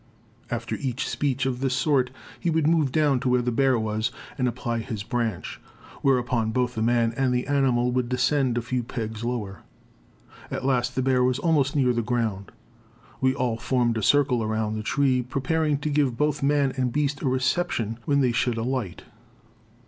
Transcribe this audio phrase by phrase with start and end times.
[0.49, 2.09] After each speech of this sort
[2.39, 5.61] he would move down to where the bear was and apply his branch,
[6.01, 9.61] whereupon both the man and the animal would descend a few pegs lower.
[10.49, 12.51] At last the bear was almost near the ground.
[13.21, 17.21] We all formed a circle around the tree, prepared to give both man and beast
[17.21, 19.03] a reception when they should alight.